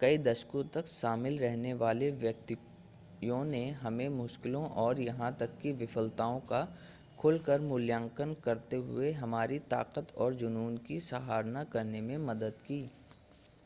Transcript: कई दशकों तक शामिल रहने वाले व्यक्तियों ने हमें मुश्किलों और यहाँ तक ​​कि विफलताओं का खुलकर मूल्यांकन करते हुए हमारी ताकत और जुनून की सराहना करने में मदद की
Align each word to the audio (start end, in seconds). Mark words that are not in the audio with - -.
कई 0.00 0.18
दशकों 0.18 0.62
तक 0.74 0.86
शामिल 0.86 1.38
रहने 1.38 1.72
वाले 1.74 2.10
व्यक्तियों 2.10 3.44
ने 3.44 3.64
हमें 3.80 4.08
मुश्किलों 4.08 4.64
और 4.84 5.00
यहाँ 5.00 5.32
तक 5.40 5.58
​​कि 5.62 5.72
विफलताओं 5.72 6.38
का 6.52 6.64
खुलकर 7.18 7.60
मूल्यांकन 7.62 8.36
करते 8.44 8.76
हुए 8.86 9.12
हमारी 9.14 9.58
ताकत 9.70 10.14
और 10.18 10.34
जुनून 10.34 10.76
की 10.78 11.00
सराहना 11.02 11.64
करने 11.64 12.00
में 12.00 12.16
मदद 12.26 12.62
की 12.66 12.82